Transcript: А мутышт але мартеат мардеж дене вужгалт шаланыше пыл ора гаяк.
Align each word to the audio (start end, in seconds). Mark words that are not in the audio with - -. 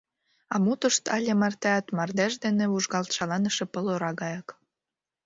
А 0.53 0.55
мутышт 0.63 1.03
але 1.15 1.33
мартеат 1.41 1.85
мардеж 1.97 2.33
дене 2.43 2.65
вужгалт 2.71 3.11
шаланыше 3.17 3.65
пыл 3.73 3.85
ора 3.93 4.11
гаяк. 4.21 4.47